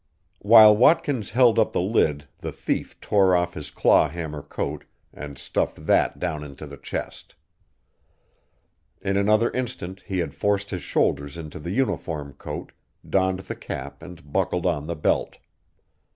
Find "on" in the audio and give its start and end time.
14.65-14.87